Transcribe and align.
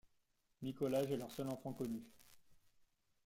Mikołaj 0.63 1.11
est 1.13 1.17
leur 1.17 1.31
seul 1.31 1.47
enfant 1.49 1.73
connu. 1.73 2.03